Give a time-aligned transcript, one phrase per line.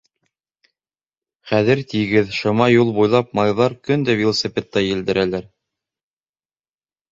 [1.51, 5.49] Хәҙер тигеҙ, шыма юл буйлап малайҙар көн дә велосипедта елдерәләр.